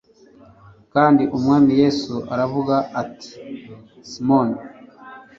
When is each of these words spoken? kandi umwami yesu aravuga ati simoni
kandi 0.93 1.23
umwami 1.35 1.71
yesu 1.81 2.13
aravuga 2.33 2.75
ati 3.01 3.29
simoni 4.09 4.59